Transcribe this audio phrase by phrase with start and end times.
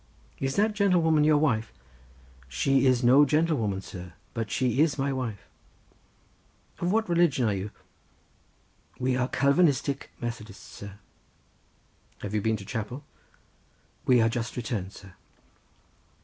[0.39, 1.71] "Is that gentlewoman your wife?"
[2.47, 5.47] "She is no gentlewoman, sir, but she is my wife."
[6.79, 7.69] "Of what religion are you?"
[8.97, 10.97] "We are Calvinistic Methodists, sir."
[12.23, 13.03] "Have you been to chapel?"
[14.07, 15.13] "We are just returned, sir."